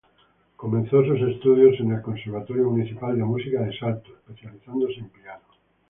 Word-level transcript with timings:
Comenzó 0.55 1.03
sus 1.05 1.21
estudios 1.21 1.79
en 1.79 1.91
el 1.91 2.01
Conservatorio 2.01 2.63
Municipal 2.71 3.15
de 3.15 3.23
Música 3.23 3.61
de 3.61 3.77
Salto, 3.77 4.09
especializándose 4.17 4.99
en 4.99 5.09
piano. 5.09 5.43